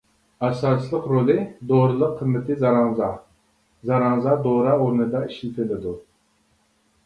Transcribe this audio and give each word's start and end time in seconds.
ئاساسلىق 0.45 1.03
رولى 1.11 1.35
دورىلىق 1.71 2.15
قىممىتى 2.23 2.57
زاراڭزا 2.65 3.11
زاراڭزا 3.93 4.35
دورا 4.49 4.77
ئورنىدا 4.81 5.25
ئىشلىتىلىدۇ. 5.31 5.99